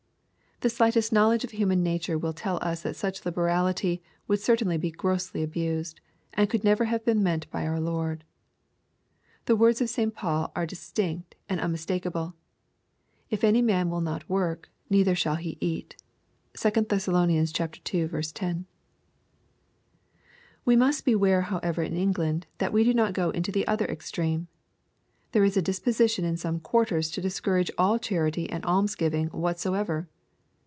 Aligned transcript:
The 0.63 0.69
shghtest 0.69 1.11
knowledge 1.11 1.43
of 1.43 1.49
human 1.49 1.81
nature 1.81 2.19
will 2.19 2.33
tell 2.33 2.59
us 2.61 2.83
that 2.83 2.95
such 2.95 3.23
Uberality 3.23 3.99
would 4.27 4.39
certainly 4.39 4.77
be 4.77 4.91
grossly 4.91 5.41
abused, 5.41 6.01
and 6.35 6.47
could 6.47 6.63
never 6.63 6.85
have 6.85 7.03
been 7.03 7.23
meant 7.23 7.49
by 7.49 7.65
our 7.65 7.79
Lord. 7.79 8.23
The 9.45 9.55
words 9.55 9.81
of 9.81 9.89
St 9.89 10.13
Paul 10.13 10.51
are 10.55 10.67
distinct 10.67 11.33
and 11.49 11.59
unmistakeable," 11.59 12.35
If 13.31 13.43
any 13.43 13.63
man 13.63 13.89
will 13.89 14.01
not 14.01 14.29
work, 14.29 14.69
neither 14.87 15.15
shall 15.15 15.33
he 15.33 15.57
eat.*' 15.59 15.95
(2 16.55 16.69
Thess. 16.69 17.07
ii. 17.07 17.45
10.) 17.47 18.65
We 20.63 20.75
must 20.75 21.05
beware 21.05 21.41
however 21.41 21.81
in 21.81 21.97
England 21.97 22.45
that 22.59 22.71
we 22.71 22.83
do 22.83 22.93
not 22.93 23.13
go 23.13 23.31
into 23.31 23.51
the 23.51 23.65
other 23.65 23.87
extreme. 23.87 24.47
There 25.31 25.43
is 25.43 25.57
a 25.57 25.61
disposition 25.63 26.23
in 26.23 26.37
some 26.37 26.59
quarters 26.59 27.09
to 27.09 27.19
discourage 27.21 27.71
all 27.79 27.97
charity 27.97 28.47
and 28.47 28.63
almsgiving 28.63 29.29
whatsoever. 29.29 30.07